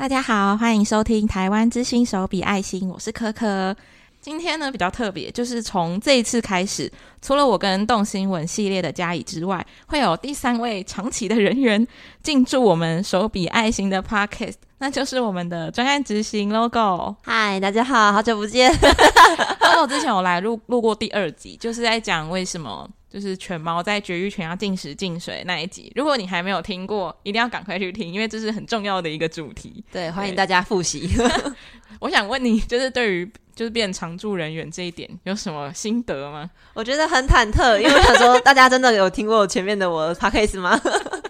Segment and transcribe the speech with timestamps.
[0.00, 3.76] 大家好，欢迎收听台湾之星手笔爱心，我是可可。
[4.18, 6.90] 今天呢比较特别，就是从这一次开始，
[7.20, 11.86] 除了我跟动新闻系列的嘉怡之外，会有第三位长期的人员
[12.22, 17.14] 进驻我们手笔爱心的 Podcast，那就是我们的专案执行 Logo。
[17.22, 18.72] 嗨，大家好，好久不见。
[19.60, 22.88] Logo 之前我来录录过第二集，就是在讲为什么。
[23.10, 29.84] 就是犬猫在绝育前要进食进水那一集，如果你还没有听过，一定要赶快去听，因为这是很重要的一个主题。
[29.90, 31.10] 对，欢迎大家复习。
[31.98, 36.48] 我想问你，就是对于就是变常驻人员这一点，有什么心得吗？
[36.72, 40.80] 我觉得很忐忑，因为我想说，大家真的有听过前面的我 podcast 吗？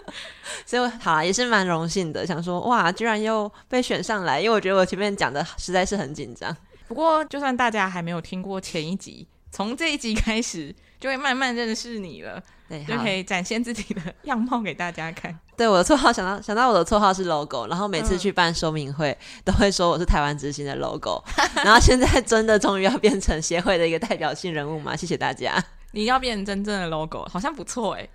[0.66, 6.54] 所以好啊，也是蛮荣幸的，想说哇，居然又被选上来，因为我觉得我前面讲的实在是很紧张。
[6.86, 10.74] 不过，就算大家还没有听过前一集，从这一集开始。
[11.00, 15.36] 就会慢慢认识你了， 对，就可以展现自己的 样貌给大家看。
[15.56, 21.22] 对，我的绰号想到想到我的绰号是 logo，然后每次去办说明会、嗯、都会说我是台湾之星的 logo，
[21.64, 24.94] 然后现在真的终于要变成协会的一个代表性人物嘛？
[24.94, 25.62] 谢谢大家。
[25.92, 28.08] 你要变成真正的 logo，好像不错哎，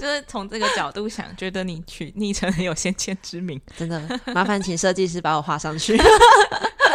[0.00, 5.96] 就是从这个角度想，觉得你取昵称很有先见之明，真的麻烦请设计师把我画上去。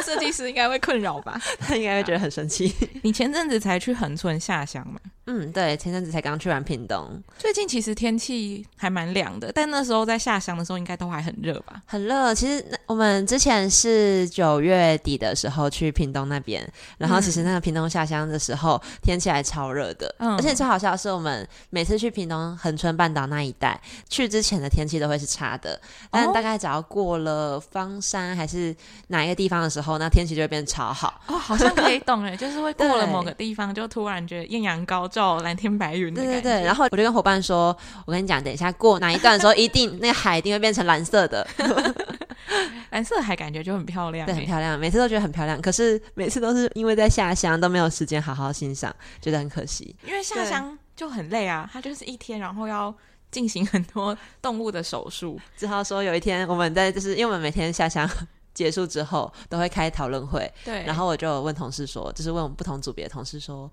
[0.02, 1.40] 设计师应该会困扰吧？
[1.60, 2.74] 他应该会觉得很生气。
[3.04, 5.00] 你前阵子才去横村下乡嘛？
[5.32, 7.22] 嗯，对，前阵子才刚去完屏东。
[7.38, 11.80] 最近其实天气还蛮凉的，但那时候在下乡的时候应该都还很热吧？
[11.86, 12.34] 很热。
[12.34, 20.16] 其实我们之前是九月底的时候去屏东那边，然后其实那个屏东下乡的时候、嗯、天气还超热的。
[20.18, 28.76] 嗯，而且最好笑的是，我们每次去屏东恒春半岛那一带，去之前的天气都会是差的，但大概只要过了方山还是
[29.10, 31.22] 哪一个地方的时候，那天气就会变超好。
[31.28, 35.19] 哦，好像可以 懂哎，就是会过了某个地方，就突然觉得艳阳高照。
[35.42, 36.64] 蓝天白云，对对对。
[36.64, 37.76] 然后我就跟伙伴说
[38.06, 41.46] ：“我跟你讲，等一下过哪一段的时候，一定那个海一定会变成蓝色的。
[42.92, 44.80] 蓝色海感觉就很漂亮，对，很漂亮。
[44.80, 49.96] 每次都觉得很漂亮，可是每次都是因为在下乡都没有时间好好欣赏，觉得很可惜。
[50.08, 52.94] 因为下乡就很累啊，它就是一天，然后要
[53.30, 55.40] 进行很多动物的手术。
[55.56, 58.10] 只好说有一天我们在，就是因为我们每天下乡
[58.54, 60.84] 结束之后都会开讨论会，对。
[60.86, 63.72] 然后我就问同事说，就是问我们不同组别的同事说。”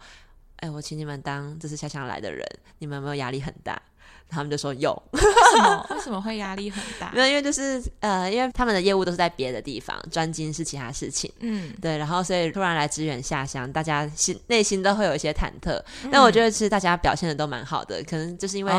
[0.56, 2.44] 哎，我请你们当这次下乡来的人，
[2.78, 3.80] 你们有没有压力很大？
[4.28, 4.90] 他们就说有。
[5.12, 5.86] 为什么？
[5.90, 7.12] 为什么会压力很大？
[7.14, 11.32] 没有，因为就是呃，因为他们的业务都是在别的地方，专精是其他事情。
[11.38, 11.96] 嗯，对。
[11.96, 15.80] 然后所以突然来支援下乡，大家心内心都会有一些忐忑。
[16.02, 18.72] 嗯、但我觉得其实大家表现的都蛮好的，可能就是因为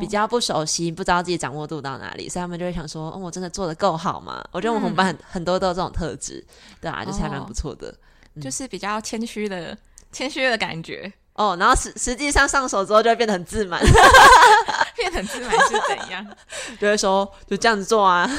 [0.00, 6.44] 比较不熟悉，不知道自己掌握度到哪里，所以他们就会想说：“哦，我真的做的够好吗？”我觉得我们班很、嗯、很多都有这种特质，
[6.80, 7.94] 对啊，就是还蛮不错的、
[8.34, 9.78] 嗯，就是比较谦虚的。
[10.12, 13.80] 谦虚的感觉哦，然后实实际上上手之后就会变得很自满，
[14.96, 16.26] 变得很自满是怎样？
[16.80, 18.26] 就会说就这样子做啊。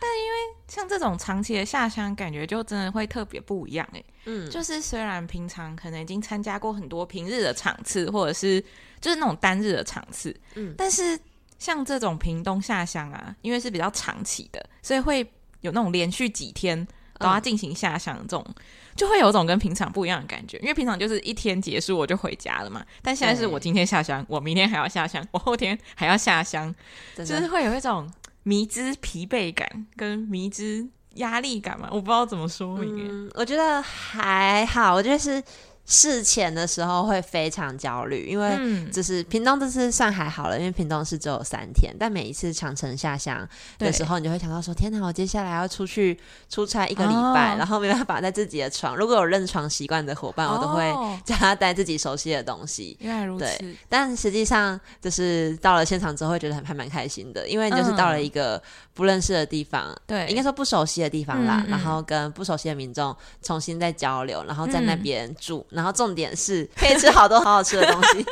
[0.00, 4.04] 但因为像这种长期的下乡，感觉就真的会特别不一样哎。
[4.26, 8.60] 嗯，就是虽然平常可能已经参加过很多平日的场次，或者是
[9.00, 11.18] 就是那种单日的场次，嗯，但是
[11.58, 15.28] 像这种屏东下乡啊，因为是比较长期的，所以会
[15.62, 16.86] 有那种连续几天
[17.18, 18.44] 都要进行下乡这种。
[18.48, 18.54] 嗯
[18.98, 26.74] 就会有种跟平常不一样的感觉，因为平常就是一天结束我就回家了嘛，但现在是我今天下乡，我明天还要下乡，我后天还要下乡，
[27.14, 28.12] 就是会有一种
[28.42, 30.84] 迷之疲惫感跟迷之
[31.14, 33.06] 压力感嘛，我不知道怎么说明。
[33.08, 35.40] 嗯，我觉得还好，我觉得是。
[35.90, 48.94] 事前的时候会非常焦虑，因为就是屏东这次算还好了，因为屏东是只有三天，但每一次长城下乡的时候，你就会想到说：天哪，我接下来要出去出差一个礼拜，哦，然后没办法在自己的床。
[48.94, 50.92] 如果有认床习惯的伙伴，我都会
[51.24, 52.94] 叫他带自己熟悉的东西。
[53.00, 53.46] 原来如此。
[53.46, 58.62] 对，但实际上就是到了现场之后，会觉得还蛮开心的，因为你就是到了一个
[58.98, 65.64] 不认识的地方，对，应该说不熟悉的地方啦，嗯嗯，然后跟不熟悉的民众重新再交流，然后在那边住。
[65.70, 65.76] 嗯。
[65.76, 68.24] 然后重点是可以吃好多好好吃的东西，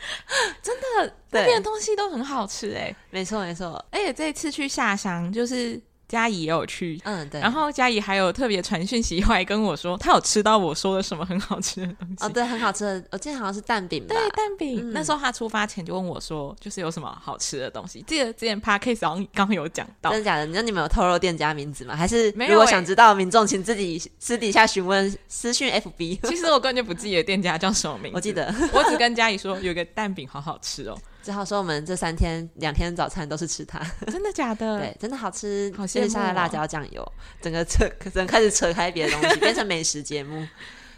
[0.62, 5.78] 真的，那边的东西都很好吃哎，没错没错，而且这一次去下乡就是。
[6.14, 14.92] 佳怡也有去，嗯对，然后嘉怡还有特别传讯息过来跟我说，她有吃到我说的什么很好吃的东西哦，对，很好吃的，我记得好像是蛋饼吧，对，蛋饼、嗯。
[14.92, 18.00] 那时候他出发前就问我说，就是有什么好吃的东西。
[18.06, 20.46] 记得之前 p a r k a s 好像刚刚有讲到，真的假的？
[20.46, 21.96] 那你们有透露店家名字吗？
[21.96, 26.20] 还是如果想知道民众，请自己私底下询问私讯 FB。
[26.28, 30.96] 其实我根本就不记得店家叫什么名字， 我记得，我只跟嘉怡说有个蛋饼好好吃哦。
[31.24, 33.78] 只好说我们这三天两天早餐都是吃它，
[34.12, 34.78] 真的假的？
[34.78, 36.08] 对，真的好吃，好羡慕。
[36.08, 40.46] 下的辣椒酱油，整个扯，整个开始扯开别的东西， 变成美食节目。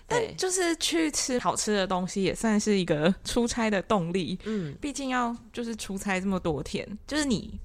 [0.09, 4.39] 但，就是去吃好吃的东西，也算是一个出差的动力。
[4.45, 7.59] 嗯，毕竟要就是出差这么多天，就是你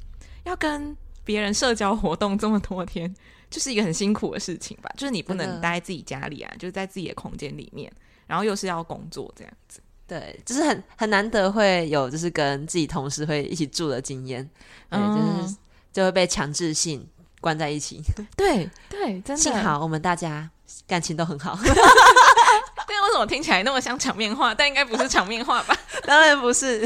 [0.43, 3.13] 要跟别人社交活动这么多天，
[3.49, 4.91] 就是一个很辛苦的事情吧？
[4.97, 7.91] 就是你不能待在自己家里啊，就是在自己的空间里面，
[8.25, 9.79] 然后又是要工作这样子。
[10.11, 14.45] 对，就是很很难得会有就是跟自己同事会一起住的经验，
[14.89, 15.55] 对，就是
[15.93, 17.07] 就会被强制性
[17.39, 18.01] 关在一起。
[18.35, 19.37] 对对，真的。
[19.37, 20.49] 幸好我们大家
[20.85, 21.57] 感情都很好。
[21.63, 24.53] 对，为什么听起来那么像场面话？
[24.53, 25.73] 但应该不是场面话吧？
[26.03, 26.85] 当然不是。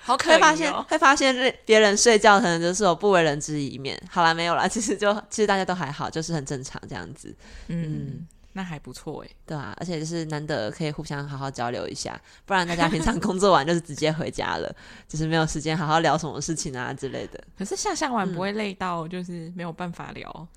[0.00, 4.00] 好可会发现会发现别人睡觉可能就是有不为人知一面。
[4.10, 7.28] 好啦，没有啦，其实就其实大家都还好，就是很正常这样子。
[7.68, 7.82] 嗯。
[7.82, 14.74] 嗯那还不错哎，对啊，而且就是难得可以互相好好交流一下，不然大家平常工作完就是直接回家了，
[15.08, 17.42] 就是没有时间好好聊什么事情啊之类的。
[17.56, 20.30] 可是下下完不会累到就是没有办法聊？
[20.34, 20.48] 嗯、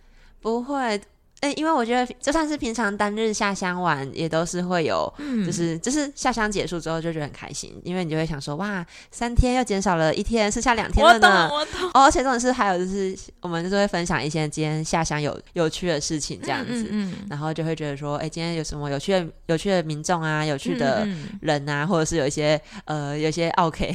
[0.42, 1.02] 不会。
[1.42, 11.50] 哎，因为我觉得就算是平常单日下乡玩，也都是会有，嗯、就是就是下乡结束之后就觉得很开心，因为你就会想说，哇，三天又减少了一天，剩下两天了呢。
[11.52, 11.90] 我懂，我懂。
[11.94, 21.08] 哦，而且这种事还有就是，我们就是会分享一些今天下乡有有趣的事情这样子，嗯嗯嗯、然后就会觉得说，哎，今天有什么有趣的有趣的民众啊，有趣的
[21.42, 23.86] 人啊，或者是有一些呃有一些奥客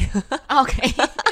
[0.49, 0.93] 奥客，哎，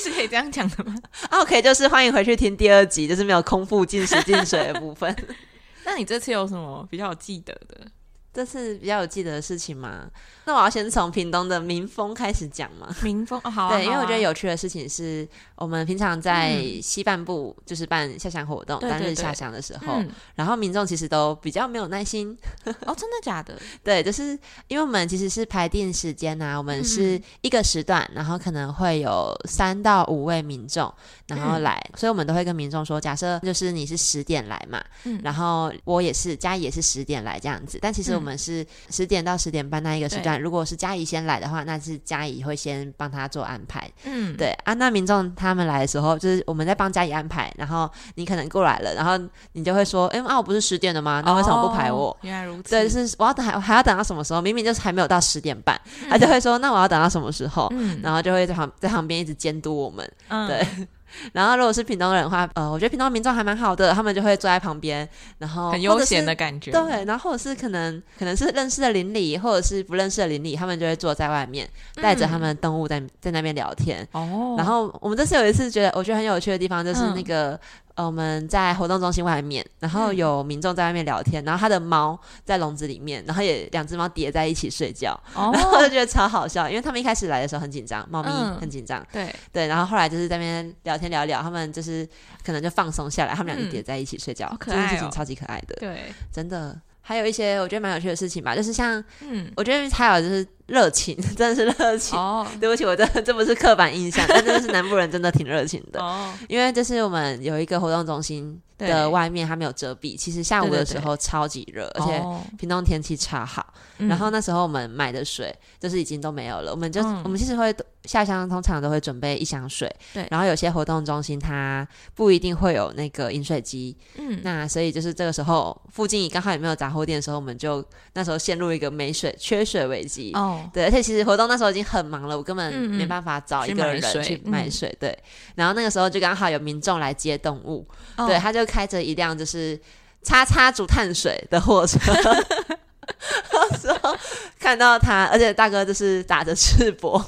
[0.00, 0.94] 是可以这样讲的吗？？
[1.30, 5.14] OK，就是欢迎回去听第二集，就是没有空腹进食进水的部分。
[5.84, 7.86] 那你这次有什么比较记得的？
[8.32, 10.08] 这次比较有记得的事情吗？
[10.44, 12.88] 那我要先从屏东的民风开始讲嘛。
[13.02, 22.36] 民风哦，好、啊，对，因为我觉得有趣的事情是我们平常在西半部就是办下乡活动，单、嗯、日下乡的时候，嗯、然后民众其实都比较没有耐心。
[22.86, 23.58] 哦，真的假的？
[23.82, 24.38] 对，就是
[24.68, 30.92] 因为我们其实是排定时间呐、啊，我们是一个时段，然后可能会有三到五位民众
[31.26, 43.90] 然后来，嗯、所以我们都会跟民众说，假设就是你是十点来嘛，嗯、然后我也是嘉怡也是十点来这样子，但其实我们是十点到十点半那一个时段，如果是嘉怡先来的话，那是嘉怡会先帮他做安排。
[44.04, 49.18] 嗯，对啊，那民众他们来的时候，就是我们在帮嘉怡安排，然后你可能过来了，然后
[49.52, 51.22] 你就会说，哎、欸，啊，我不是十点的吗？
[51.24, 52.10] 那为什么不排我？
[52.10, 52.68] 哦、原来如此。
[52.68, 54.42] 对，就是我要等，还还要等到什么时候？
[54.42, 57.68] 明明就是还没有到十点半，嗯、他就会说，那我要等到什么时候？
[57.72, 60.12] 嗯，然后就会在旁在旁边一直监督我们。
[60.28, 60.66] 嗯，对。
[61.32, 65.08] 然后，如果是屏东人的话，呃，我觉得屏东民众还蛮好的，他们就会坐在旁边，
[65.38, 66.70] 然后很悠闲的感觉。
[66.70, 74.06] 对，然后或者是可能可能是认识的邻里，或者是不认识的邻里，他们就会坐在外面，带着他们的动物在在那边聊天。
[74.12, 74.56] 哦、嗯。
[74.56, 77.52] 然后我们这次有一次觉得我觉得很有趣的地方，就是那个。
[77.52, 77.58] 嗯
[77.96, 89.34] 我们在活动中心外面，然后有民众在外面聊天，嗯、然后他的猫在笼子里面，然后也两只猫叠在一起睡觉，哦、然后我就觉得超好笑，因为他们一开始来的时候很紧张，猫咪很紧张，嗯、对。
[89.52, 92.08] 对，然后后来就是在那边聊天聊聊，他们就是
[92.44, 96.80] 可能就放松下来，他们俩就叠在一起睡觉，这件事情超级可爱的，对，真的。
[97.02, 102.18] 还有一些我觉得蛮有趣的事情吧，就是像，嗯，我觉得还有就是热情， 真的是热情。
[102.18, 106.00] 哦，对不起，我这这不是刻板印象， 但真的是南部人真的挺热情的。
[106.00, 108.60] 哦，因为这是我们有一个活动中心。
[108.80, 112.24] 的外面它没有遮蔽，其实下午的时候超级热，而且
[112.56, 113.74] 屏东天气超好。
[113.98, 117.74] 然后那时候我们买的水就是已经都没有了，我们就我们其实会
[118.06, 119.86] 下乡，通常都会准备一箱水。
[120.14, 127.84] 对，然后有些活动中心它不一定会有那个饮水机，嗯，那所以就是这个时候附近刚好也没有杂货店的时候，我们就
[128.14, 130.32] 那时候陷入一个没水、缺水危机。
[130.32, 134.96] 哦，对，而且其实活动那时候已经很忙了，我根本没办法找一个人去买水。
[134.98, 135.14] 对，
[135.54, 137.86] 然后那个时候就刚好有民众来接动物，
[138.26, 138.64] 对，他就。
[138.70, 139.76] 开着一辆就是
[140.22, 141.98] 叉叉煮碳水的货车，
[143.82, 144.16] 然后
[144.60, 147.20] 看到他，而且大哥就是打着赤膊，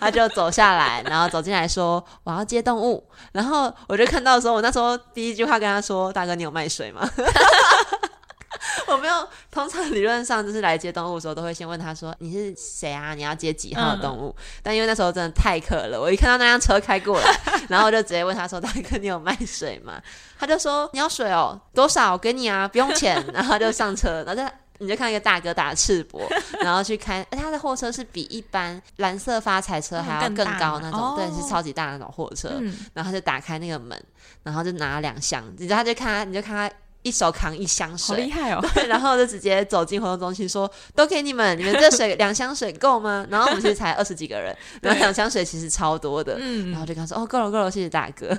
[0.00, 7.06] 他就走下来，然后走进来说：“我要接动物。”然后我就看到的时候，我那时候第一句话跟他说：“大哥，你有卖水吗？”
[8.92, 13.14] 我没有，通常理论上就是来接动物的时候，都会先问他说：“你是谁啊？
[13.14, 20.00] 你要接几号的动物？”嗯、但因为那时候真的太渴了，我一看到那辆车开过来， 然后我就直接问他说：“大哥，你有卖水吗？”
[20.38, 22.12] 他就说：“你要水哦，多少？
[22.12, 26.20] 我给你啊，不用钱。” 然后就上车，然后就你就看一个大哥打赤膊，
[26.60, 32.50] 然后去开，而他的货车是比一般蓝色发财车还要更高那种，嗯、对，是超级大那种货车。
[32.60, 34.00] 嗯、然后他就打开那个门，
[34.42, 36.74] 然后就拿了两箱，你知道他就看他，你就看他。
[37.06, 38.60] 一手扛一箱水，好厉害哦！
[38.74, 48.36] 对，然后就直接走进活动中心，说：“都给你们，你们这水两箱水够吗？”然后我们其实才二十几个人， 然后两箱水其实超多的，嗯，然后就跟他说：“哦，够了，够了，谢谢大哥。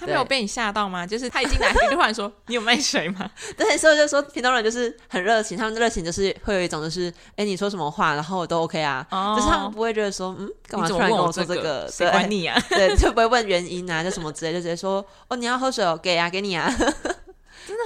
[0.00, 1.06] 他没有被你吓到吗？
[1.06, 11.86] 就是他一进来就突然说：“你有卖水吗？” 对，所以就说平东人就是很热情，他们的热情就是会有一种就是，哎，你说什么话，然后我都 OK 啊，就是他们不会觉得说，嗯，干嘛突然跟我说这个？
[11.92, 12.58] 谁管你啊？
[12.70, 16.72] 对，就不会问原因啊，就什么之类，就直接说：“哦，你要喝水哦，给啊，给你啊。”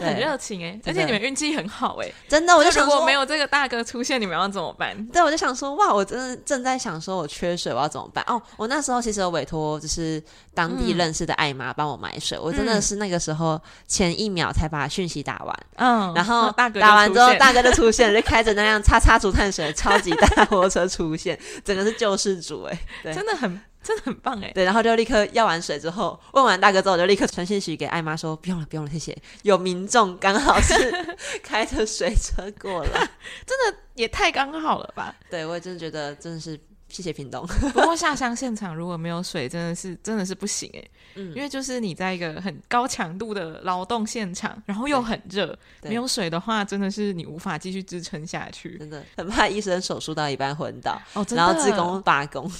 [0.01, 2.57] 很热情哎，而且你们运气很好哎，真的。
[2.57, 5.07] 我就想说，如果没有这个大哥出现，你们要怎么办？
[5.07, 8.25] 对，我就想说，哇，我真的正在想说，我缺水，我要怎么办？
[8.27, 10.23] 哦，我那时候其实有委托就是
[10.55, 23.61] 当地认识的艾妈帮我买水，我真的是那个时候前一秒才把讯息打完，嗯，然后 大哥打完之后，大哥就出现了，就开着那辆叉叉竹炭水超级大货车出现，整个是救世主哎，对，真的很。
[23.83, 24.51] 真的很棒哎！
[24.55, 30.75] 对，然后就立刻要完水之后，问完大哥之后，就立刻传信息给艾妈说：“不用了，不用了，谢谢。”有民众刚好是
[31.43, 32.91] 开着水车过来，
[33.47, 35.15] 真的也太刚好了吧？
[35.31, 36.59] 对，我也真的觉得真的是。
[36.89, 37.47] 谢谢屏东。
[37.73, 40.85] 不过下乡现场如果没有水，真的是真的是不行哎。
[41.15, 48.77] 嗯，因为就是你在一个很高强度的劳动现场，然后又很热，没有水的话，真的是你无法继续支撑下去。
[48.79, 52.51] 真的很怕医生手术到一半昏倒，哦，然后志工罢工，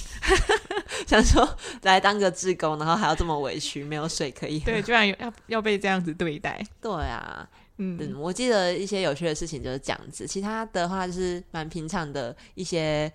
[1.07, 1.47] 想说
[1.83, 4.65] 来当个志工，然后还要这么委屈，没有水可以喝。
[4.65, 6.61] 对，居然要要被这样子对待。
[6.81, 13.11] 对啊，嗯，嗯，我记得一些有趣的事情就是这样子，其他的话就是蛮平常的一些。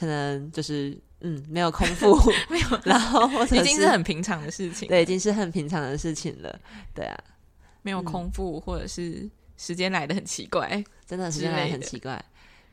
[0.00, 2.16] 可能就是嗯，没有空腹，
[2.48, 6.58] 没有， 然后已经是很平常的事情，对，已经是很平常的事情了，
[6.94, 7.24] 对啊，
[7.82, 9.28] 没有空腹，嗯、或者是
[9.58, 12.24] 时间来的很奇怪，真的时间来得很奇怪，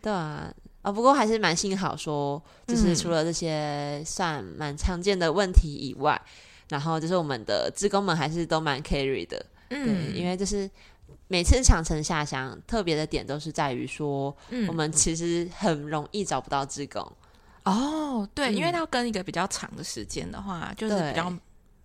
[0.01, 0.53] 对啊，啊、
[0.83, 6.31] 哦，不过还是蛮幸好说，就是除了这些算蛮常见的问题以外，嗯、
[6.69, 10.69] 然后就是我们的职工们还是都蛮 carry 的，嗯，因为就是。
[11.27, 17.01] 每次长城下乡，特别的点都是在于说，嗯、我们其实很容易找不到志工。
[17.63, 21.33] 哦，对，嗯、因为要跟一个比较长的时间的话，就是比较。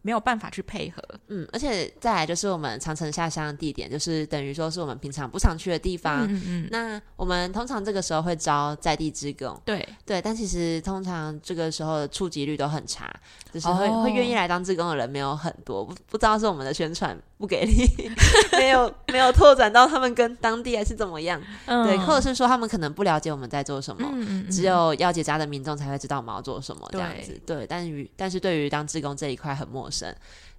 [0.03, 6.27] 没有办法去配合，嗯，而且再来就是我们长城下乡的地点，就是等于说是我们平常不常去的地方。
[6.29, 6.69] 嗯嗯。
[6.71, 9.89] 那我们通常这个时候会招在地职工，对。
[10.05, 13.09] 对，但其实通常这个时候的触及率都很差，
[13.53, 17.89] 就是会、哦、会愿意来当志工的人没有很多，不不知道是我们的宣传不给力，
[18.59, 29.92] 没有没有拓展到他们跟当地还是怎么样，嗯、对，或者是说他们可能不了解我们在做什么，嗯嗯嗯，只有要结扎的民众才会知道我们要做什么这样子，对，对，但于但是对于当志工这一块很陌生。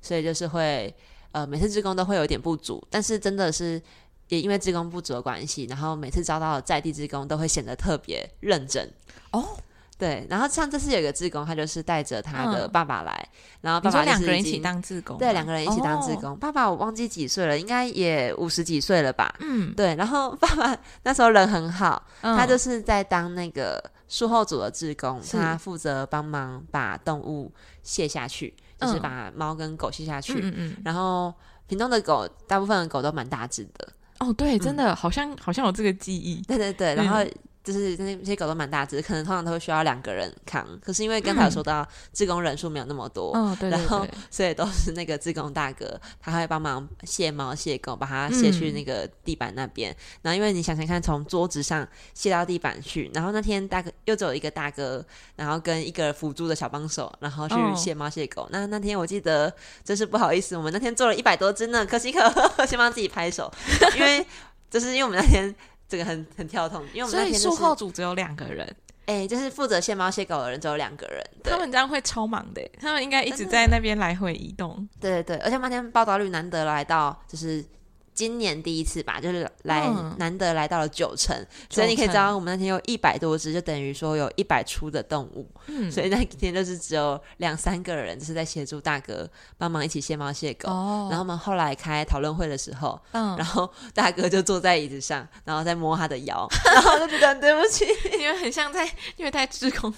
[0.02, 0.94] 所以就是会，
[1.32, 3.82] 呃，每次志工都会有点不足，但是真的是
[4.28, 8.90] 也因为志工不足的关系，然后每次招到的在地志工都会显得特别认真
[9.32, 9.58] 哦。
[9.96, 16.32] 对，然后像这次有一个志工，他就是带着他的爸爸来，嗯、然后爸爸两个人一起当志工，对，两个人一起当志工。
[16.32, 19.34] 哦、爸爸我忘记几岁了，应该也五十几岁了吧？
[19.40, 19.96] 嗯，对。
[19.96, 27.50] 然后爸爸那时候人很好，嗯、他就是在当那个术后组的志工，他负责帮忙把动物
[27.84, 28.54] 卸下去。
[28.86, 31.34] 就是把猫跟狗吸下去，嗯嗯，然后
[31.68, 33.88] 屏东的狗，大部分的狗都蛮大只的。
[34.20, 36.42] 哦，对，真的好像好像有这个记忆。
[36.44, 37.24] 对对对，然后。
[37.63, 40.67] 就是那些狗都蛮大只，可能通常都会需要两个人扛。
[40.84, 49.91] 可是因为刚才有说到志工人数没有那么多，嗯、然后所以都是那个志工大哥，他会帮忙卸猫卸狗，把它卸去那个地板那边。
[49.93, 55.01] 嗯、然后因为你想想看，从桌子上卸到地板去，然后那天大哥又只有一个大哥，
[55.38, 58.41] 然后跟一个辅助的小帮手，然后去卸猫卸狗。
[58.41, 59.53] 哦、那那天我记得
[59.86, 63.50] 真是不好意思，我们那天做了一百多只呢，可喜可贺， 先帮自己拍手，
[63.96, 64.25] 因为
[64.70, 65.55] 就是因为我们那天。
[65.94, 68.66] 这个很很跳痛，因为我们那天术后组只有两个人，
[69.06, 74.90] 哎、欸，就是负责卸猫卸狗的人只有两个人，他们这样会超忙的，他们应该一直在那边来回移动。
[75.00, 77.64] 对对对，而且那天报道率难得来到，就是。
[78.13, 90.70] 今年第一次吧，就是来难得来到了九成，嗯、所以你可以知道我们那天有一百多只，就等于说有一百出的动物，嗯、所以那天就是只有两三个人，就是在协助大哥帮忙一起卸猫卸狗。
[90.70, 98.86] 哦、然后我们后来开讨论会的时候，嗯、然后大哥就坐在椅子上，然后在摸他的腰， 然后就觉得很对不起，因为很像在
[99.17, 99.93] 因为太志工，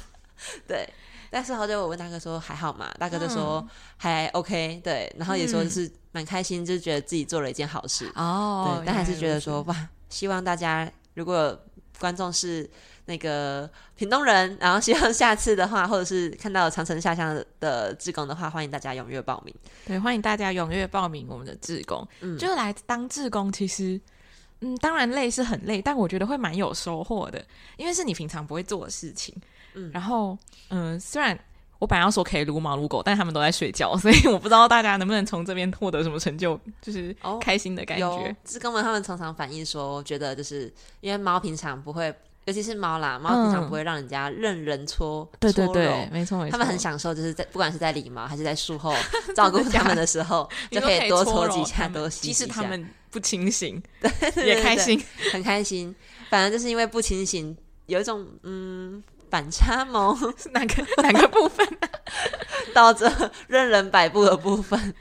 [0.68, 0.88] 对。
[1.30, 2.92] 但是后就我问大哥说还好嘛？
[3.00, 3.66] 大哥就说
[3.98, 8.78] 还 OK，对，然后也说是蛮开心，就觉得自己做了一件好事哦。
[8.78, 11.60] 对，但还是觉得说哇，希望大家如果
[12.00, 12.70] 观众是
[13.06, 19.56] 那个屏东人，然后希望下次的话，或者是看到长城下乡的志工的话，欢迎大家踊跃报名。
[19.86, 24.00] 对，欢迎大家踊跃报名我们的志工，嗯，就来当志工，其实
[24.62, 27.46] 嗯，当然累是很累，但我觉得会蛮有收获的，
[27.78, 29.36] 因为是你平常不会做的事情。
[29.76, 30.38] 嗯，然后，
[30.70, 31.38] 嗯、呃，虽然
[31.78, 38.36] 我本来要说可以撸猫撸狗，但他们都在睡觉，所以我不知道大家能不能从这边获得什么成就，就是开心的感觉。
[38.44, 42.14] 志工们他们常常反映说，觉得就是因为猫平常不会，
[42.46, 48.96] 尤其是猫啦，猫平常不会让人家任人搓，嗯、对对对，没错没错，他们很享受，就是在不管是在理毛还是在术后
[49.36, 52.46] 照顾他们的时候，就可以多搓几下，多洗几下。
[52.46, 55.04] 即使他们不清醒，对， 对，对，对，也开心，
[55.34, 55.94] 很开心。
[56.30, 57.56] 反正就是因为不清醒，
[57.88, 59.04] 有一种嗯。
[59.36, 61.68] 反差萌是 哪个 哪个部分？
[62.74, 63.12] 到这
[63.48, 64.94] 任人摆布的部分，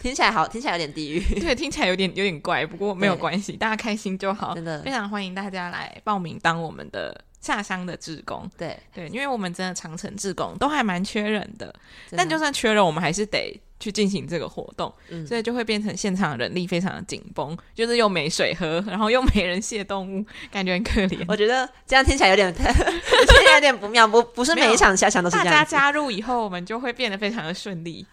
[0.00, 1.20] 听起来好，听起来有点地狱。
[1.38, 4.52] 对，听起来有点有点怪，不过没有关系，大家开心就好。
[4.52, 8.50] 真的，非常欢迎大家来报名当我们的下乡的志工。
[8.58, 11.72] 对对，因为我们真的长城志工都还蛮缺人的，
[12.16, 13.60] 但就算缺人，我们还是得。
[13.80, 21.24] 去进行这个活动，嗯、所以就会变成现场人力非常的紧绷，就是又没水喝，然后又没人卸动物，感觉很可怜。
[21.28, 24.06] 我觉得这样听起来有点， 听起来有点不妙。
[24.06, 25.52] 不，不是每一场下场都是这样。
[25.52, 28.06] 大家加入以后，我们就会变得非常的顺利。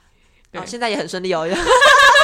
[0.51, 1.47] 对、哦，现在也很顺利哦。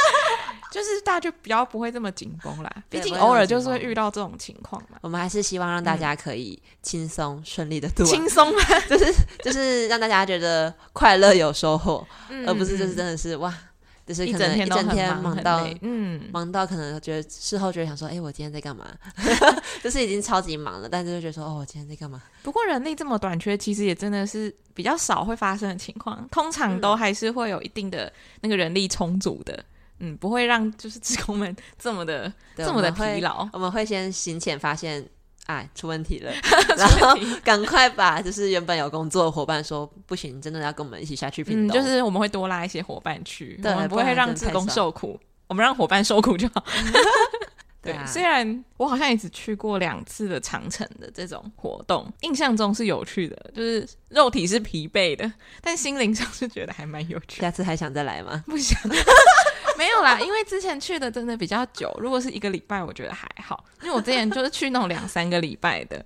[0.72, 4.96] 就是大家就比较不会这么紧绷啦，毕竟偶尔就是会遇到这种情况嘛。
[5.02, 8.62] 我们还是希望让大家可以轻松顺利的度过，轻松吗？
[8.88, 9.12] 就是
[9.44, 13.54] 就是让大家觉得快乐有收获，嗯、而不是就是真的是哇，
[14.06, 18.86] 就是可能一整天忙到嗯忙到可能觉得事后觉得想说，哎、欸，我今天在干嘛？
[19.84, 22.22] 就是已经超级忙了，但是就觉得说，哦，我今天在干嘛？
[22.42, 28.10] 不过人力这么短缺，其实也真的是比较少会发生的情况，通常都还是会有一定的
[28.40, 29.62] 那个人力充足的。
[30.04, 33.48] 嗯，不会让就是职工们这么的 这么的疲劳。
[33.52, 35.04] 我们会先行前发现，
[35.46, 36.32] 哎，出问题了，
[36.76, 41.68] 然后赶快把就是原本有工作的伙伴说不行，真的要跟我们一起下去屏东。
[41.68, 46.64] 嗯，就是我们会多拉一些伙伴去，对我们不会让职工受苦，我们让伙伴受苦就好。
[47.80, 57.42] 对，虽然我好像也只去过两次的长城的这种活动，印象中是有趣的，就是肉体是疲惫的，但心灵上是觉得还蛮有趣的。
[57.42, 58.44] 下次还想再来吗？
[58.46, 58.80] 不想，
[59.82, 66.04] 没有啦，因为之前去的真的比较久，如果是一个礼拜，我觉得还好，因为我之前就是去那种两三个礼拜的，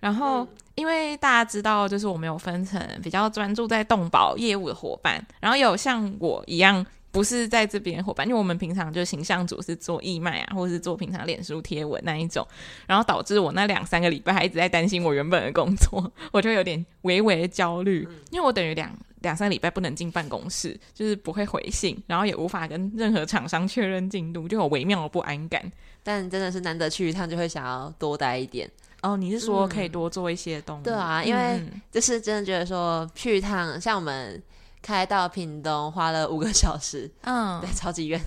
[0.00, 6.86] 然后因为大家知道，就是我们有分成比较专注在动保业务的伙伴，然后有像我一样。
[7.10, 12.46] 不是在这边伙伴，因为我们平常就形象组是做义卖啊，或者是做平常脸书贴文那一种，
[12.86, 25.62] 然后导致我那两三个礼拜还一直在担心我原本的工作，我就有点微微的焦虑，因为我等于两两三个礼拜不能进办公室，就是不会回信，然后也无法跟任何厂商确认进度，就有微妙的不安感。
[26.02, 28.70] 但真的是难得去一趟，就会想要多待一点。
[29.02, 30.82] 哦，你是说可以多做一些东西？
[30.82, 34.42] 嗯、对啊，因为就是真的觉得说去一趟，像我们。
[34.80, 38.18] 开到屏东花了五个小时，嗯，对，超级远，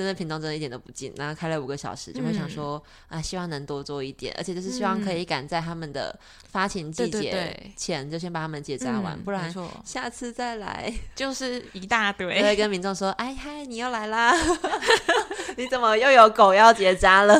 [0.00, 1.12] 真的屏东真的一点都不近。
[1.16, 12.34] 然后开了五个小时，就会想说、嗯、啊，希望能多做一点，而且就是希望可以赶在他们的发情季节前就先把他们结扎完，嗯、不然下次再来 就是一大堆。
[12.38, 14.32] 就会跟民众说，哎嗨，你又来啦，
[15.58, 17.38] 你怎么又有狗要结扎了？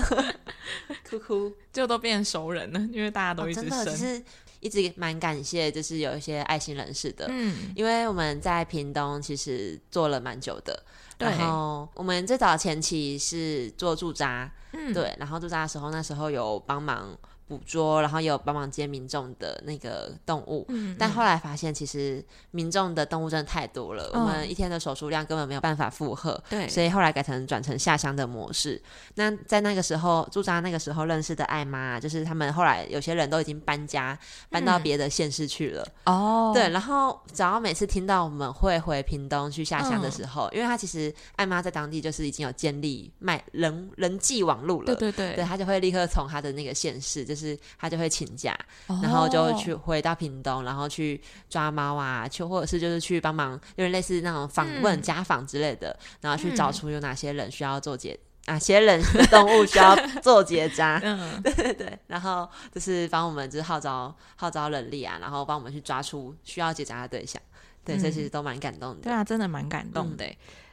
[1.08, 4.18] 哭哭，就都变熟人了，因为大家都一直生。
[4.18, 4.22] 哦
[4.62, 17.16] 一直蛮感谢，就是有一些爱心人士的，嗯，因为我们在屏东其实做了蛮久的，对然后我们最早前期是做驻扎，嗯，对，然后驻扎的时候，那时候有帮忙。
[17.50, 20.64] 捕捉，然后也有帮忙接民众的那个动物，
[20.96, 28.80] 但后来发现其实民众的动物真的太多了，嗯、我们一天的手术量根本没有办法负荷，对，所以后来改成转成下乡的模式。
[29.16, 34.16] 那在那个时候驻扎那个时候认识的艾妈，就是他们后来有些人都已经搬家，
[34.48, 35.84] 搬到别的县市去了。
[36.06, 47.39] 哦、嗯，对，然后只要每次听到我们会回屏东去下乡的时候，嗯、因为他其实艾妈在当地就是已经有建立卖人人际网络了，对对对，对他就会立刻从他的那个县市就是。
[47.40, 48.54] 是，他就会请假，
[49.02, 67.40] 然后就去回到屏东，然后去抓猫啊，去或者是就是去帮忙，有点类似那种访问、家访之类的，然后去找出有哪些人需要做结，哪些人的动物需要 做结扎，嗯， 对对对，然后就是帮我们就是号召号召人力啊，然后帮我们去抓出需要结扎的对象，
[67.84, 70.24] 对，这其实都蛮感动的，对啊，真的蛮感动的，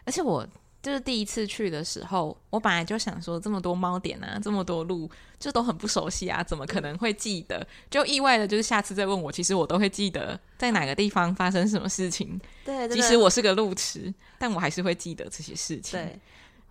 [0.05, 0.45] 而且我。
[0.81, 5.09] 就是第一次去的时候，我本来就想说，这么多猫点啊，这么多路，
[5.39, 7.67] 就都很不熟悉啊，怎么可能会记得？
[7.89, 12.39] 就意外的，就是下次再问我，其实我都会记得在哪个地方发生什么事情。
[12.63, 15.99] 对，即使我是个路痴，但我还是会记得这些事情。
[15.99, 16.19] 对，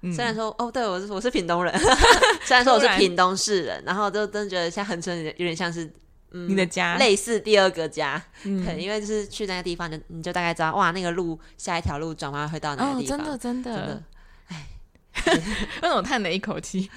[0.03, 1.77] 嗯、虽然说哦，对我是我是屏东人，
[2.47, 5.92] 虽然说我是屏东市人，然后就真的觉得像恒春有点像是。
[6.31, 6.97] 你的家。
[6.97, 14.03] 类似第二个家，嗯，因为就是去那个地方，就你就大概知道，哇，那个路下一条路转弯会到哪个地方，哦，真的真的，真的，
[14.49, 14.67] 哎，
[15.83, 16.91] 为什么叹了一口气，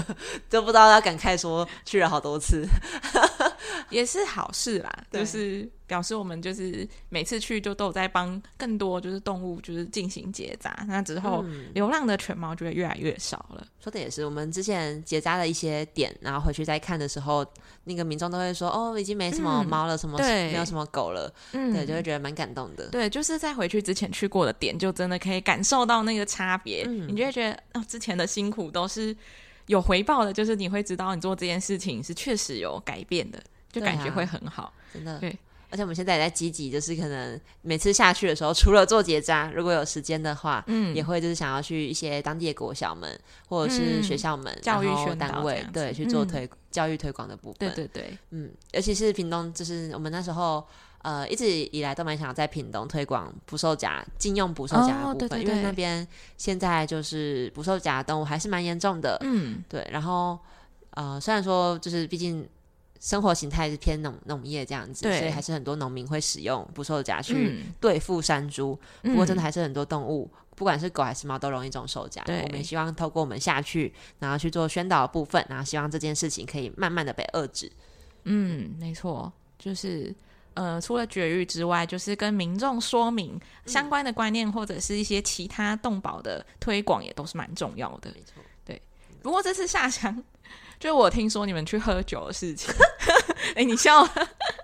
[0.48, 2.66] 就不知道要感慨说去了好多次，
[3.90, 5.68] 也是好事啦，就是。
[5.86, 11.44] 表示我们就是每次去就都有在帮更多就是动物就是进行结扎，那之后
[11.74, 13.58] 流浪的犬猫就会越来越少了。
[13.60, 17.46] 嗯、说的也是，我们之前结扎的一些点，然后回去再看的时候，
[17.84, 22.88] 那个民众都会说：“哦，已经没什么猫了，嗯、什么对，没有什么狗了。”嗯，对，就会觉得蛮感动的。
[22.88, 26.84] 对，就是在回去之前去过的点，就真的可以感受到那个差别。
[26.86, 29.16] 嗯，你就会觉得哦，之前的辛苦都是
[29.66, 34.64] 有回报的，就是你会知道你做这件事情是确实有改变的，就感觉会很好。
[34.64, 35.38] 啊、真的，对。
[35.68, 47.56] 而且我们现在也在积极，就是可能每次下去的时候，除了做结扎，如果有时间的话，嗯，也会就是想要去一些当地的国小们或者是学校们、嗯、教育学单位，对，去做推、嗯、教育推广的部分。
[47.58, 50.64] 对对对，嗯，尤其是屏东，就是我们那时候
[51.02, 59.18] 呃一直以来都蛮想在屏东推广捕兽夹、禁用捕兽夹的部分，哦、对对对，因为那边现在就是捕兽夹动物还是蛮严重的。
[59.22, 60.38] 嗯，对，然后
[60.90, 62.48] 呃虽然说就是毕竟。
[63.00, 68.78] 生活形态是偏农农业这样子，所以还是很多农民会使用捕兽夹去对付山猪。
[69.02, 72.22] 嗯、不过真的还是很多动物，嗯、不管是狗还是猫，都容易中兽夹。
[72.26, 77.70] 我们也希望透过我们下去，然后去做宣导的部分，然后希望这件事情可以慢慢的被遏制。
[78.24, 80.14] 嗯，没错，就是
[80.54, 88.10] 呃，除了绝育之外，就是跟民众说明相关的观念，或者是一些其他动保的推广，也都是蛮重要的。
[88.14, 88.80] 没错，对。
[89.22, 90.24] 不过这次下乡。
[90.78, 92.72] 就是我听说你们去喝酒的事情，
[93.54, 94.10] 哎、欸，你笑了。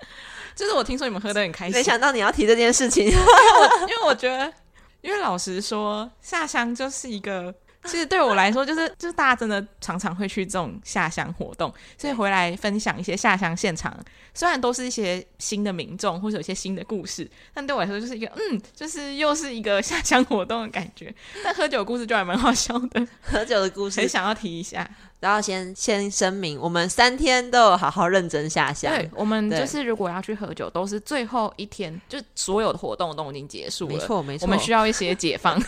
[0.55, 4.53] 就是我听说你们喝的很开心，没想到你要提这件事情，因为我因为我觉得，
[5.01, 7.55] 因为老实说，下乡就是一个。
[7.85, 13.93] 其实对我来说，就是就是大家真的常常会去这种下乡活动，所以回来分享一些下乡现场，
[14.33, 21.13] 虽然都是一些新的民众或者有一些新的故事，但对我来说就是一个嗯，就是又是一个下乡活动的感觉。
[21.43, 24.89] 但喝酒的故事就还蛮好笑的， 喝酒的故事很想要提一下。
[25.19, 28.93] 然后先先声明，我们三天都有好好认真下乡。
[28.93, 33.95] 对，我们就是如果要去喝酒，都是最后一天，就所有的活动都已经结束了。
[33.95, 35.57] 没错，没错，我们需要一些解放。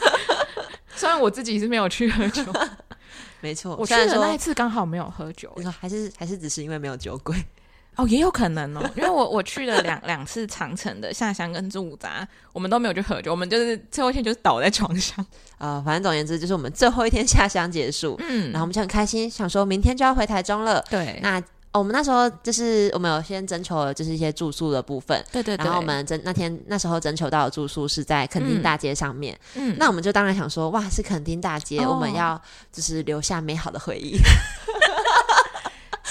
[0.97, 2.43] 虽然我自己是没有去喝酒，
[3.41, 7.37] 没错，我去的那一次刚好没有喝酒，还是还是只是因为没有酒鬼。
[7.97, 15.25] 哦，也有可能哦，因为我我去了两两次长城的下乡跟驻扎，我们都没有去喝酒，我们就是最后一天就是倒在床上。
[15.59, 21.41] 啊、呃，反正总而言之就是我们最后一天下乡结束，嗯，然后我们就很开心，想说明天就要回台中了，对，那。
[21.75, 25.21] 哦、我们那时候就是我们有先征求了，就是一些住宿的部分。
[25.33, 25.65] 对对对。
[25.65, 29.37] 然后我们征那天那时候征求到的住宿是在垦丁大街上面。
[29.55, 29.75] 嗯。
[29.77, 32.41] 那我们就当然想说，哇，是垦丁大街，哦、我们要
[32.73, 34.17] 就是留下美好的回忆。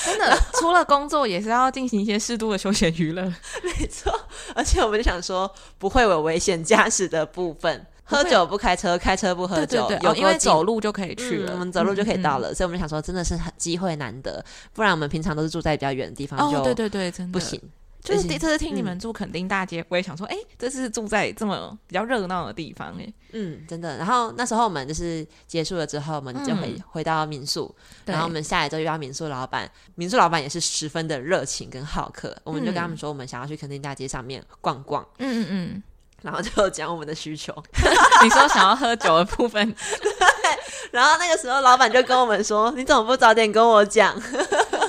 [0.04, 3.24] 真的，除了工作，也是要进行一些适度的休闲娱乐。
[3.64, 4.14] 没错。
[4.54, 7.86] 而且我们就想说，不会有危险驾驶的部分。
[8.14, 17.60] 喝酒不开车，开车不喝酒，对对对，有、哦、因为走路就可以去了，嗯、我们走路就可以到了，嗯、所以我们想说，真的是很机会难得，不然我们平常都是住在比较远的地方，就对对对，真的不行。
[18.04, 23.96] 就是第一次听你们住垦丁大街，嗯、我也想说，哎、欸，这是住在这么比较热闹的地方，哎，嗯，真的。
[23.96, 27.74] 然后那时候我们就是结束了之后，我们就回、嗯、回到民宿，
[28.04, 35.84] 然后我们下来之后遇到民宿老板，民宿老板也是十分的热情跟好客，我们就跟他们说，我们想要去垦丁大街上面逛逛，嗯嗯嗯。
[36.24, 37.54] 然后就讲我们的需求，
[38.24, 40.10] 你说想要喝酒的部分， 对。
[40.92, 44.16] 然后那个时候老板就跟我们说：“你怎么不早点跟我讲？”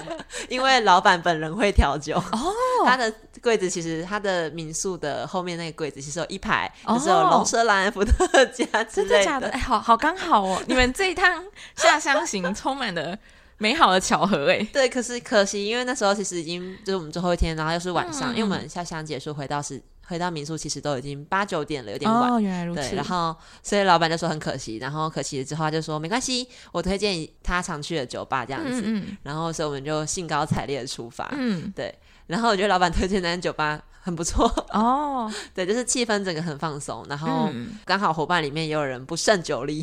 [0.49, 2.53] 因为老板本人会调酒哦。
[2.85, 3.11] 他的
[3.43, 9.09] 柜子其实他的民宿的后面那个柜子其实有一排，就是有龙舌兰、伏特加之类的。
[9.09, 9.49] 真的假的？
[9.49, 10.63] 哎，好好刚好哦！
[10.69, 11.43] 你们这一趟
[11.77, 13.17] 下乡行充满了
[13.57, 14.63] 美好的巧合哎。
[14.73, 19.83] 对，可是可惜，因为那时候其实已经就是我们最后一天，然后又是晚上，嗯、因为我们下乡结束回到是。
[20.07, 22.33] 回到民宿其实都已经八九点了，有点晚。
[22.33, 22.81] 哦，原来如此。
[22.81, 28.83] 对，然后所以老板就说很可惜，然后可惜了之后他就说没关系，我推荐他常去的酒吧这样子。
[28.85, 29.17] 嗯嗯。
[29.23, 31.29] 然后所以我们就兴高采烈的出发。
[31.33, 31.95] 嗯，对。
[32.27, 37.51] 然后我觉得老板推荐那间酒吧很不错 哦，对，就是气氛整个很放松，然后
[37.87, 39.83] 刚好伙伴里面也有人不胜酒力，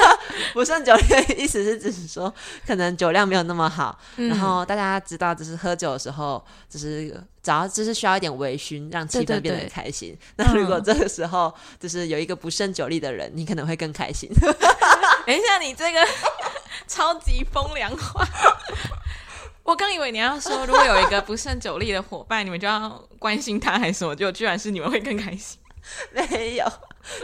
[0.54, 2.32] 不胜酒力的意思是只是说
[2.66, 7.08] 可能酒量没有那么好，嗯、然后大家知道就是喝酒的时候就是
[7.42, 10.16] 只要就是需要一点微醺，让气氛变得很开心。
[10.34, 14.30] 对对对，那如果这个时候就是有一个不胜酒力的人，你可能会更开心。
[15.26, 16.00] 等一下，你这个
[16.86, 18.26] 超级风凉话。
[19.68, 24.16] 我刚以为你要说，如果有一个不胜酒力的伙伴，你们就要关心他还是什么？
[24.16, 25.60] 就居然是你们会更开心。
[26.10, 26.66] 没有，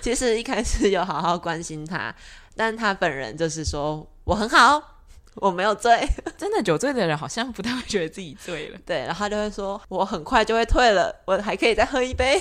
[0.02, 2.14] 其实一开始有好好关心他，
[2.54, 4.78] 但他本人就是说我很好，
[5.37, 6.07] 我没有醉。
[6.37, 8.78] 真的酒醉的人好像不太会觉得自己醉了。
[8.85, 12.38] 对，然后他就会说我很快就会退了，我还可以再喝一杯。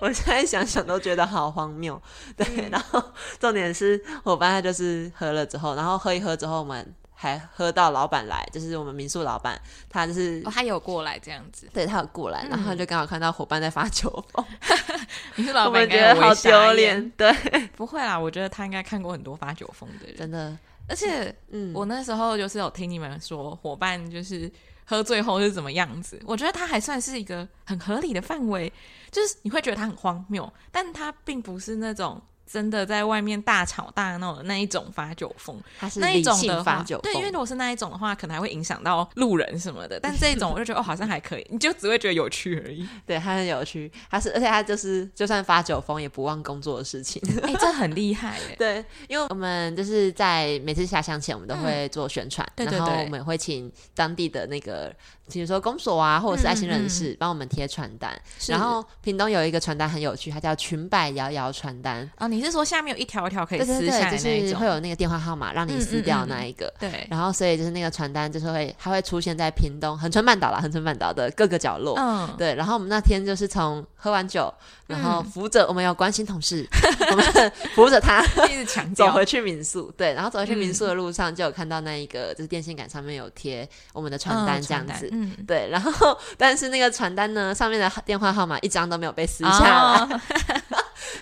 [0.00, 2.00] 我现在想想都觉得好荒谬。
[2.36, 3.00] 对，嗯、然后
[3.38, 6.92] 重点是伙伴他就是喝了之后，然后喝一喝之后我们。
[7.22, 14.42] 还喝到老板来，就是我们民宿老板，他就是、哦、他有过来这样子，对他有过来，嗯、然后就刚好看到伙伴在发酒疯，
[15.36, 17.30] 民宿老板觉得好丢脸，对，
[17.76, 20.56] 不会啦，我觉得他应该看过很多发酒疯的人，真的，
[20.88, 24.50] 而且，嗯，我那时候就是有听你们说伙伴就是
[24.86, 28.72] 喝醉后是怎么样子，我觉得他还算是一个很合理的范围，
[29.10, 32.18] 就是你会觉得他很荒谬，但他并不是那种。
[32.50, 37.02] 真的在外面大吵大闹的那一种发酒疯，它是那一种的发酒疯。
[37.02, 40.00] 对，因为如果是那一种的话，可能还会影响到路人什么的。
[40.00, 42.88] 但这一种我就觉得哦，好像还可以，你就只会觉得有趣而已。
[43.06, 47.22] 对，它很有趣，它是而且它就是就算发酒疯也不忘工作的事情。
[47.44, 48.54] 哎、欸，这很厉害哎。
[48.58, 54.92] 对，因为我们就是在每次下乡前，我们都会做宣传，嗯、然后我们会请当地的那个。
[55.32, 62.10] 比如说公所啊，或者是爱心人士帮、嗯嗯、我们贴传单，然后屏东有一个传单很有趣，它叫裙摆摇摇传单。
[62.18, 66.66] 哦，你是说下面有一条一条可以撕下就是会有那个电话号码让你撕掉那一个。
[66.66, 67.06] 嗯嗯嗯对。
[67.10, 71.96] 然后所以就是那个传单就是会，它会出现在屏东恒春半岛啦，恒春半岛的各个角落。
[71.98, 72.28] 嗯。
[72.38, 72.54] 对。
[72.54, 74.52] 然后我们那天就是从喝完酒，
[74.86, 76.66] 然后扶着、嗯、我们有关心同事，
[77.10, 79.92] 我们扶着他一直强走回去民宿。
[79.96, 80.12] 对。
[80.14, 85.08] 然后走回去民宿的路上，就有看到那一个就是电线杆上面有贴我们的传单这样子。
[85.12, 90.20] 嗯嗯、对，然后 但是那个传单呢，上面的电话号码一张都没有被撕下来，哦、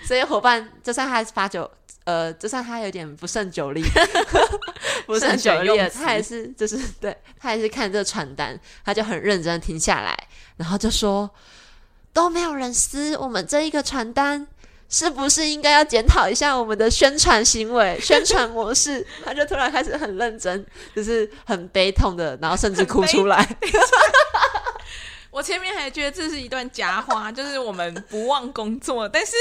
[0.07, 1.71] 所以伙伴就算他发酒，
[2.05, 3.83] 呃，就算他有点不胜酒力，
[5.07, 10.17] 不胜酒力，他还是就是对他还是看这个传单，他就很认真停下来，
[10.57, 11.29] 然后就说
[12.13, 14.47] 都没有人撕我们这一个传单。
[14.91, 19.07] 是不是应该要检讨一下我们的宣传行为、宣传模式？
[19.23, 20.65] 他就突然开始很认真，
[20.97, 23.47] 就是很悲痛的，然后甚至哭出来。
[25.31, 29.33] 我前面还觉得这是一段假话，就是我们不忘工作，但是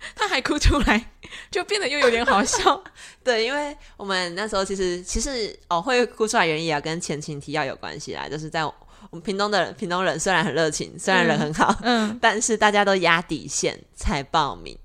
[0.14, 1.10] 他还哭出来，
[1.50, 2.82] 就变得又有点好笑。
[3.24, 8.74] 对，因为我们那时候其实其实哦会哭出来原因也要跟前情提要有关系啦，就是在我
[9.10, 14.76] 们屏东的人，屏东人虽然很热情，虽然人很好，嗯，嗯但是大家都压底线才报名。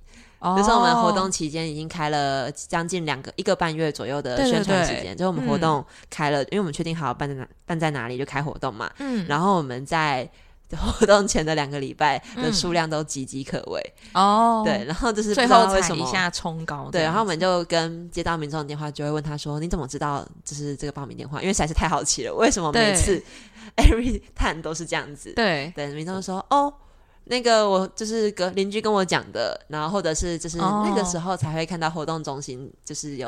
[0.58, 8.92] 就是我们活动期间已经开了将近两个一个半月左右的宣传时间，就是我们活动开了，嗯、因为我们确定好办在哪办在哪里就开活动嘛。
[9.00, 10.30] 嗯，然后我们在
[10.76, 14.62] 活动前的两个礼拜的数量都岌岌可危哦。
[14.66, 16.90] 对，然后就是不知道为什么一下冲高。
[16.92, 23.24] 对，然后我们就跟接到民众的电话，就会问他说：“你怎么知道就是这个报名电话？”因为实在是太好奇了，为什么每次
[23.78, 25.34] every time 都是这样子？
[25.34, 26.74] 对对，民众说：“哦。”
[27.26, 33.26] 那个我就是隔邻居跟我讲的，然后或者是就是那个时候才会看到活动中心就是有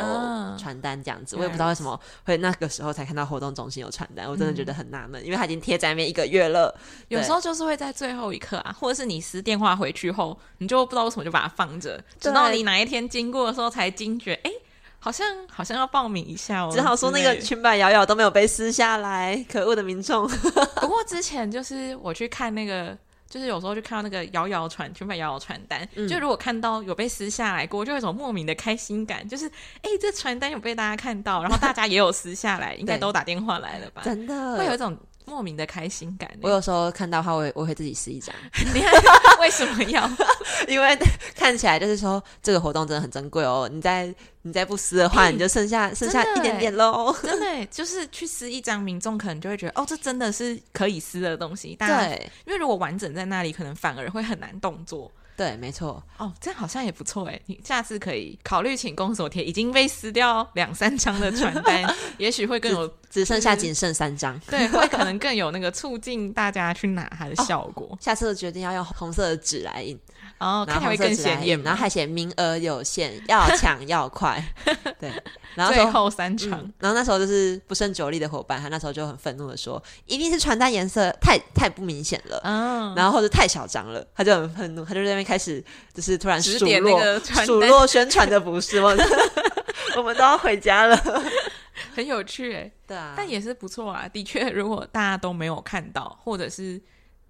[0.58, 6.78] 传单这样子，哦、我也不知道为什么会那个时候才看到活动中心有传单，嗯、我真的觉得很纳闷，因为它已经贴在那边一个月了。
[7.08, 14.52] 有时候就是会在最后一刻啊，或者是你撕电话回去后，你就不知道为什么就把它放着，直到你哪一天经过的时候才惊觉，哎，
[15.00, 16.70] 好像好像要报名一下哦。
[16.74, 20.28] 只好说那个裙摆摇摇都没有被撕下来，可恶的民众。
[20.82, 22.98] 不过之前就是我去看那个。
[23.30, 34.02] 就是有时候就看到那个摇摇传，全版摇摇传单，嗯、就如果看到有被撕下来过，就有一种莫名的开心感，就是哎、欸，这传单有被大家看到，然后大家也有撕下来，应该都打电话来了吧？
[34.04, 34.58] 真的。
[34.58, 36.30] 会有一种莫名的开心感。
[36.42, 38.36] 我有时候看到的话，我会我会自己撕一张。
[38.74, 38.92] 你看
[39.40, 40.10] 为什么要？
[40.68, 40.98] 因为
[41.36, 44.14] 看起来就是说这个活动真的很珍贵哦，你再。
[44.48, 47.12] 你再不撕的话，欸、 你就剩下剩下一点点喽。
[47.26, 51.76] 真的，就是去撕一张，民众可能就会觉得，哦，这真的是可以撕的东西。
[51.80, 55.12] 对，因为如果完整在那里，可能反而会很难动作。
[55.38, 56.02] 对，没错。
[56.18, 57.40] 哦，这样好像也不错哎。
[57.48, 61.84] 你下次可以考虑请公所贴已经被撕掉两三张的传单，
[62.18, 64.40] 也许会更有只，只剩下仅剩三张。
[64.48, 67.88] 对，会可能更有那个促进大家去拿它的效果。
[67.92, 70.00] 哦、下次决定要用红色的纸来印。
[70.38, 74.44] 哦，然后会更显眼，然后还写名额有限，要抢要快。
[75.00, 75.10] 对，
[75.56, 88.80] 然后最后三场、嗯，然后那时候就是不胜酒力的伙伴，他那时候就很愤怒的说：“一定是传单颜色太太不明显了，嗯，然后或者太小张了。”他就很愤怒，他就在那边开始就是突然数落数落宣传的不是，
[89.96, 91.02] 我们都要回家了，
[91.96, 94.06] 很有趣哎，对啊，但也是不错啊。
[94.08, 96.82] 的确，如果大家都没有看到，或者是。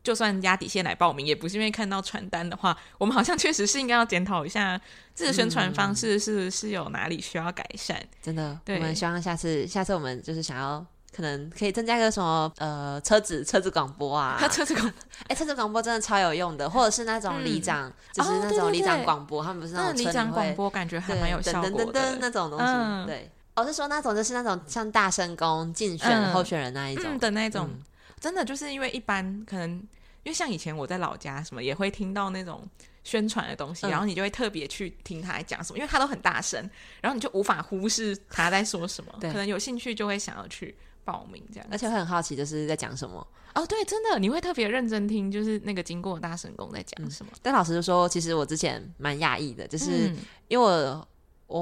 [0.05, 4.79] 就算压底线来报名，也不是因为看到传单的话，我们好像确实是应该要检讨一下
[5.15, 7.99] 这个宣传方式是是有哪里需要改善。
[8.21, 14.93] 真的，对，我们希望下次下次我们就是想要可能可以增加个什么呃车子车子广播啊， 车子广
[15.27, 22.65] 哎车子广播真的超有用的，或者是那种里长、嗯、就是那种里长广播，哦、他们不是那种里长广播，感觉还蛮有效果的那种东西。
[22.67, 27.79] 嗯、对，我、哦、是说那种就是那种像大声公竞选候选人那一种、的那种，嗯、
[28.19, 29.81] 真的就是因为一般可能。
[30.25, 32.67] 因为像以前我在老家，什么也会听到那种
[33.05, 43.25] 宣传的东西，嗯、然后你就会特别去听他在讲什么，因为他都很大声，然后你就无法忽视他在说什么，对可能有兴趣就会想要去报名这样，而且会很好奇就是在讲什么。
[43.53, 47.39] 哦，对，真的你会特别认真听，就是那个经过大神公在讲什么、嗯。
[47.41, 50.11] 但老实就说，其实我之前蛮讶异的，就是
[50.47, 51.07] 因为我。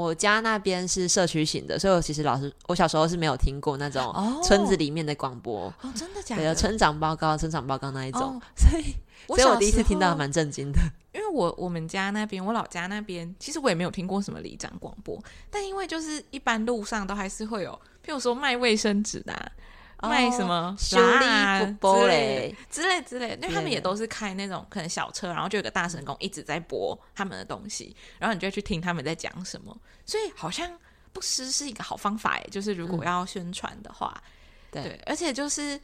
[0.02, 6.56] 我家那边是社区型的，所以我其实老师，我小时候是没有听过那种村子里面的广播哦，真的假的？
[6.56, 8.84] 村长报告，村长报告那一种，所以，
[9.28, 10.80] 所以我第一次听到蛮震惊的。
[11.14, 17.72] 因为我我们家那边，我老家那边，其实我也没有听过什么里长广播，但因为就是一般路上都还是会有，
[18.04, 19.52] 譬如说卖卫生纸的、
[20.10, 30.72] 卖什么修理布类之类之类，因为他们也都是开那种可能小车，然后就有个大神工一直在播他们的东西，然后你就会去听他们在讲什么，所以好像
[31.12, 34.14] 不失是一个好方法诶，就是如果要宣传的话，
[34.72, 35.80] 嗯、对，对，而且就是。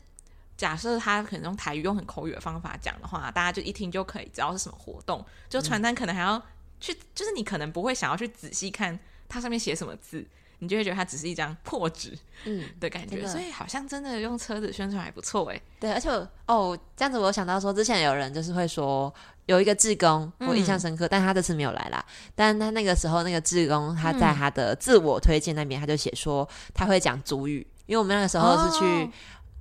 [0.59, 5.25] 假设他可能用台语、用很口语的方法讲的话，大家就一听就可以知道是什么活动。
[5.47, 6.37] 就传单可能还要
[6.81, 10.27] 去，嗯、就是你可能不会想要去仔细看它上面写什么字，
[10.59, 13.25] 你就会觉得它只是一张破纸，嗯 的感觉。
[13.27, 15.61] 所以好像真的用车子宣传还不错哎。
[15.79, 16.09] 对，而且
[16.45, 19.13] 哦，这样子我想到说，之前有人就是会说
[19.45, 22.03] 有一个志工，我印象深刻，嗯、但他这次没有来啦。
[22.35, 29.09] 但他那个时候那个志工他在他的自我推荐那边，他就写说他会讲主语，因为我们那个时候是去。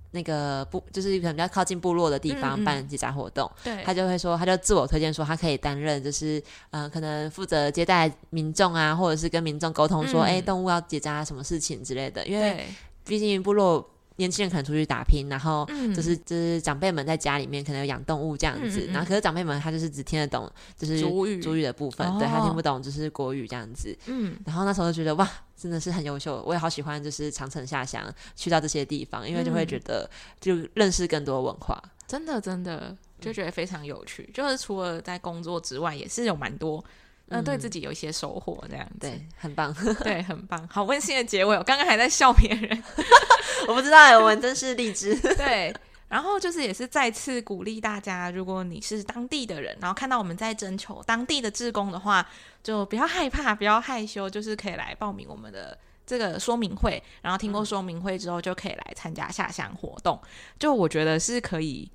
[0.08, 12.66] 哦那个部就是可能比较靠近部落的地方办结扎活动，嗯嗯，他就会说，他就自我推荐说，他可以担任就是呃，可能负责接待民众啊，或者是跟民众沟通说，哎、嗯欸，动物要结扎什么事情之类的，因为
[13.04, 13.86] 毕竟部落。
[14.18, 23.96] 年轻人可能出去打拼，然后就是、嗯、就是长辈们在家里面可能有养动物这样子，然后可是长辈们他就是只听得懂就是主语主语的部分，哦、对他听不懂就是国语这样子。
[24.06, 28.02] 嗯，然后那时候就觉得哇，真的是很优秀，我也好喜欢就是长城下乡
[28.36, 30.08] 去到这些地方，因为就会觉得
[30.40, 34.28] 就认识更多文化，嗯、真的真的就觉得非常有趣。
[34.34, 36.84] 就是除了在工作之外，也是有蛮多。
[37.30, 41.56] 嗯，对自己有一些收获，这样子，对，很棒， 对，很棒，好温馨的结尾。
[41.56, 42.82] 我刚刚还在笑别人，
[43.68, 45.14] 我不知道，我们真是励志。
[45.36, 45.74] 对，
[46.08, 52.26] 然后就是也是再次鼓励大家，如果你是当地的人，然后看到我们在征求当地的志工的话，
[52.62, 60.18] 就不要害怕，不要害羞，就是可以来报名我们的这个说明会，然后听过说明会之后，就可以来参加下乡活动。
[60.58, 61.90] 就我觉得是可以。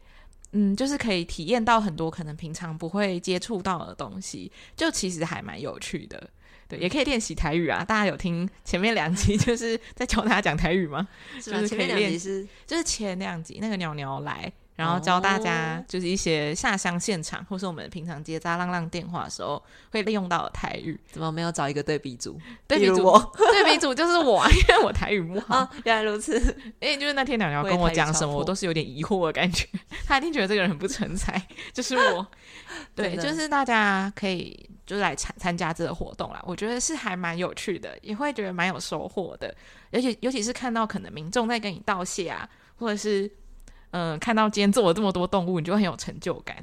[0.54, 6.30] 嗯，就是可以体验到很多可能平常不会接触到的东西，就其实还蛮有趣的。
[6.68, 7.84] 对，也可以练习台语啊。
[7.84, 11.08] 大家有听前面两集， 就是在教大家讲台语吗？
[11.42, 14.52] 就是可以练习，就是前两集那个鸟鸟来。
[14.76, 21.00] 然后教大家就是一些下乡现场，哦、或是我们平常接扎浪浪电话的时候会利用到的台语。
[21.12, 22.40] 怎么没有找一个对比组？
[22.68, 25.60] 对比组，我对比组就是我， 因为我台语不好。
[25.60, 26.34] 哦、原来如此。
[26.80, 29.68] 因为就是那天鸟鸟跟我讲什么， 我都是有点疑惑的感觉。
[30.08, 31.40] 他一定觉得这个人很不成才，
[31.72, 32.26] 就是我。
[32.96, 36.44] 对，就是大家可以就是来参参加这个活动啦。
[36.48, 39.54] 我觉得是还蛮有趣的，也会觉得蛮有收获的。
[39.92, 43.32] 而且尤其是看到可能民众在跟你道谢啊，或者是。
[43.94, 46.58] 嗯，看到今天做了这么多动物，你就很有成就感。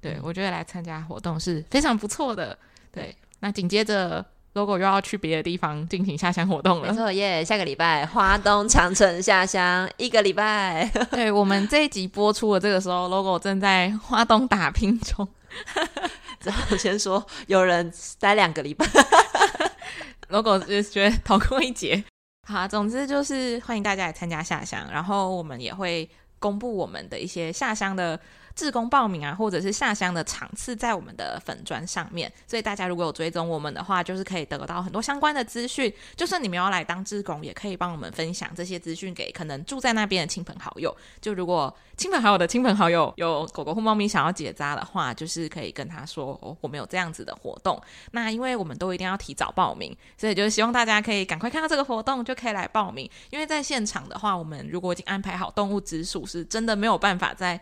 [0.00, 2.56] 对，嗯、我觉得来参加活动是非常不错的。
[2.90, 6.88] 对，那紧接着 logo 又要去别的地方进行下乡活动了。
[6.88, 10.90] 没错耶，下个礼拜花东长城下乡一个礼拜。
[11.12, 15.28] 对，我们这一集播出的这个时候，logo 正在花东打拼中。
[16.42, 18.86] 然后先说有人待两个礼拜，
[20.30, 22.02] logo 就觉得逃过一劫。
[22.48, 26.08] 好，总之就是欢迎大家来参加下乡，然后我们也会。
[26.40, 28.18] 公布我们的一些下乡的
[28.60, 32.30] 志工报名啊，或者是下乡的场次，在我们的粉砖上面。
[32.46, 35.90] 所以大家如果有追踪我们的话，就是可以得到很多相关的资讯。
[36.14, 40.94] 就算你们要来当志工，也可以帮我们分享这些资讯给可能住在那边的亲朋好友。
[41.22, 47.80] 就如果亲朋好友的亲朋好友有狗狗或猫咪想要结扎的话，就是可以跟他说，哦，我们有这样子的活动。
[48.10, 53.10] 那因为我们都一定要提早报名，所以就希望大家可以赶快看到这个活动就可以来报名。
[53.30, 57.58] 因为在现场的话，我们如果已经安排好动物只数，是真的没有办法在。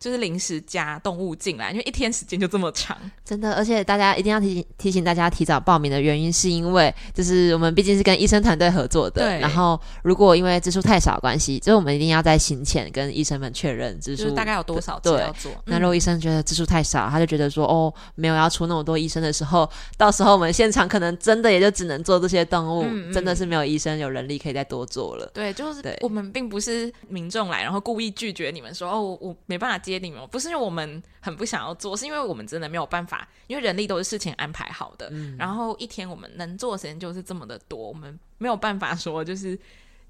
[0.00, 3.52] 就是临时加动物进来，因为一天时间就这么长，真的。
[3.52, 9.22] 而且大家一定要提醒提醒大家提早报名的原因，是因为就是我们毕竟是跟医生团队合作的。
[9.22, 9.38] 对。
[9.40, 15.52] 然后如果因为支数太少的关系，就是我们一定要在行前跟医生们确认只数大概有多少对要做。
[15.66, 25.30] 那如果医生觉得支数太少，他就觉得说哦，没有要出那么多医生的时候，到时候我们现场可能真的也就只能做这些动物，嗯嗯真的是没有医生有人力可以再多做了。
[25.34, 39.58] 对，就是我们并不是民众来，然后故意拒绝你们说哦，我我没办法接你们，不是因为我们很不想要做，是因为我们真的没有办法，因为人力都是事前安排好的，嗯、然后一天我们能做的时间就是这么的多，我们没有办法说就是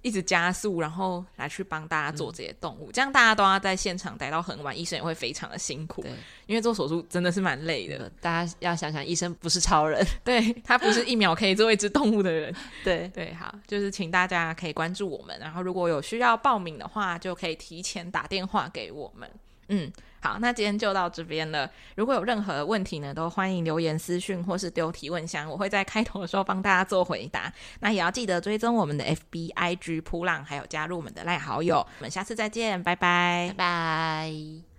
[0.03, 6.03] 一直加速，然后来去帮大家做这些动物，嗯、这样大家都要在现场待到很晚，医生也会非常的辛苦，
[6.47, 8.11] 因为做手术真的是蛮累的。
[8.21, 19.31] 大家要想想，医生不是超人， 对，他不是一秒可以做一只动物的人， 对对，好，就是请大家可以关注我们，然后如果有需要报名的话，就可以提前打电话给我们。
[19.71, 19.91] 嗯，
[20.21, 21.71] 好，那今天就到这边了。
[21.97, 27.53] 如果有任何问题呢，都欢迎留言私讯或是丢提问箱，我会在开头的时候帮大家做回答。
[27.79, 31.79] 那也要记得追踪我们的 FB、IG、扑浪，还有加入我们的赖好友。
[31.79, 34.70] 我们下次再见，拜拜，拜拜。